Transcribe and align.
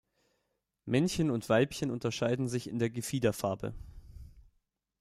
Männchen 0.85 1.29
und 1.29 1.47
Weibchen 1.47 1.91
unterscheiden 1.91 2.47
sich 2.47 2.67
in 2.67 2.79
der 2.79 2.89
Gefiederfarbe. 2.89 3.75